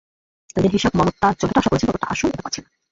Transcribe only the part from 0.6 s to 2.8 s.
হিসাব, মমতা যতটা আশা করছেন, ততটা আসন এবার পাচ্ছেন না।